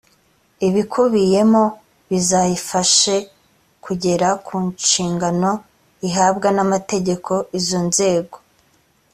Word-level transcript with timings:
ibikubiyemo 0.67 1.63
bizayifashe 2.09 3.15
kugera 3.85 4.27
ku 4.45 4.55
nshingano 4.69 5.51
ihabwa 6.07 6.47
n 6.55 6.57
amategeko 6.65 7.31
izo 7.59 7.79
nzego 7.87 8.37